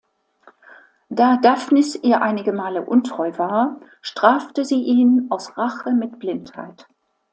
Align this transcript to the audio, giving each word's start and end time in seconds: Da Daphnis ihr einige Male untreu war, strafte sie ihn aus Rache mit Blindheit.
Da 1.09 1.37
Daphnis 1.37 1.93
ihr 1.95 2.23
einige 2.23 2.53
Male 2.53 2.81
untreu 2.83 3.37
war, 3.37 3.79
strafte 4.01 4.65
sie 4.65 4.81
ihn 4.81 5.27
aus 5.29 5.55
Rache 5.59 5.91
mit 5.91 6.17
Blindheit. 6.17 6.87